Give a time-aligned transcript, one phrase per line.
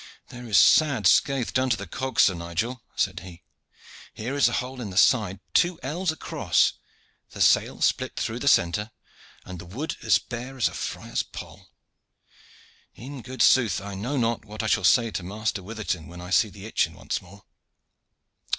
[0.29, 3.43] "There is sad scath done to the cog, Sir Nigel," said he.
[4.15, 6.73] "Here is a hole in the side two ells across,
[7.33, 8.89] the sail split through the centre,
[9.45, 11.67] and the wood as bare as a friar's poll.
[12.95, 16.31] In good sooth, I know not what I shall say to Master Witherton when I
[16.31, 17.43] see the Itchen once more."